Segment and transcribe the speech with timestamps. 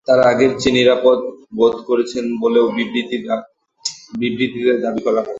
[0.07, 1.17] তারা আগের চেয়ে নিরাপদ
[1.57, 2.65] বোধ করছেন বলেও
[4.19, 5.29] বিবৃতিতে দাবি করা হয়।